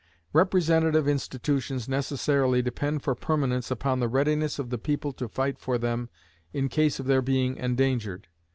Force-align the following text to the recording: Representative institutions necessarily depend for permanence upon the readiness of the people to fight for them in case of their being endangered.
Representative 0.33 1.07
institutions 1.07 1.87
necessarily 1.87 2.63
depend 2.63 3.03
for 3.03 3.13
permanence 3.13 3.69
upon 3.69 3.99
the 3.99 4.07
readiness 4.07 4.57
of 4.57 4.71
the 4.71 4.79
people 4.79 5.13
to 5.13 5.27
fight 5.29 5.59
for 5.59 5.77
them 5.77 6.09
in 6.53 6.69
case 6.69 6.99
of 6.99 7.05
their 7.05 7.21
being 7.21 7.55
endangered. 7.57 8.27